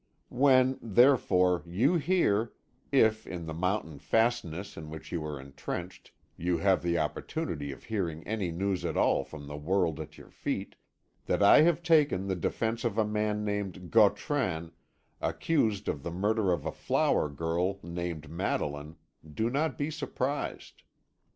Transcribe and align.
When, 0.29 0.79
therefore, 0.81 1.61
you 1.63 1.93
hear 1.97 2.53
if 2.91 3.27
in 3.27 3.45
the 3.45 3.53
mountain 3.53 3.99
fastness 3.99 4.75
in 4.75 4.89
which 4.89 5.11
you 5.11 5.23
are 5.23 5.39
intrenched, 5.39 6.11
you 6.35 6.57
have 6.57 6.81
the 6.81 6.97
opportunity 6.97 7.71
of 7.71 7.83
hearing 7.83 8.25
any 8.25 8.49
news 8.49 8.83
at 8.83 8.97
all 8.97 9.23
from 9.23 9.45
the 9.45 9.57
world 9.57 9.99
at 9.99 10.17
your 10.17 10.31
feet 10.31 10.73
that 11.27 11.43
I 11.43 11.61
have 11.61 11.75
undertaken 11.77 12.25
the 12.25 12.35
defence 12.35 12.83
of 12.83 12.97
a 12.97 13.05
man 13.05 13.45
named 13.45 13.91
Gautran, 13.91 14.71
accused 15.21 15.87
of 15.87 16.01
the 16.01 16.09
murder 16.09 16.51
of 16.51 16.65
a 16.65 16.71
flower 16.71 17.29
girl 17.29 17.79
named 17.83 18.27
Madeline, 18.27 18.95
do 19.31 19.51
not 19.51 19.77
be 19.77 19.91
surprised. 19.91 20.81